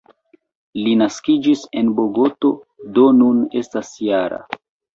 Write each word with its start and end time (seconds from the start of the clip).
Li 0.85 0.93
naskiĝis 1.01 1.61
en 1.83 1.93
Bogoto, 2.01 2.53
do 2.99 3.07
nun 3.21 3.47
estas 3.63 3.95
-jara. 3.95 4.45